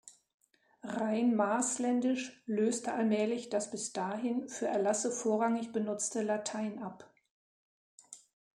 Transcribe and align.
Rhein-Maasländisch 0.83 2.41
löste 2.47 2.91
allmählich 2.95 3.49
das 3.49 3.69
bis 3.69 3.93
dahin 3.93 4.49
für 4.49 4.65
Erlasse 4.65 5.11
vorrangig 5.11 5.73
benutzte 5.73 6.23
Latein 6.23 6.81
ab. 6.81 7.07